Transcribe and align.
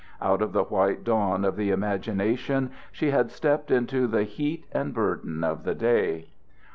Out 0.19 0.41
of 0.41 0.51
the 0.51 0.63
white 0.63 1.03
dawn 1.03 1.45
of 1.45 1.55
the 1.55 1.69
imagination 1.69 2.71
she 2.91 3.11
had 3.11 3.29
stepped 3.29 3.69
into 3.69 4.07
the 4.07 4.23
heat 4.23 4.65
and 4.71 4.95
burden 4.95 5.43
of 5.43 5.63
the 5.63 5.75
day. 5.75 6.29